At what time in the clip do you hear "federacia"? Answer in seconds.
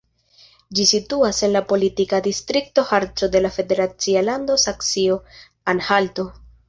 3.59-4.25